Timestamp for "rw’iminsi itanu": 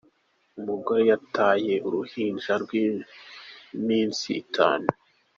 2.63-4.87